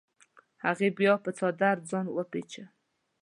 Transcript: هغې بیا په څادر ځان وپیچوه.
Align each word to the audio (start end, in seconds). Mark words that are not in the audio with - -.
هغې 0.65 0.89
بیا 0.97 1.13
په 1.23 1.29
څادر 1.37 1.77
ځان 1.89 2.05
وپیچوه. 2.11 2.65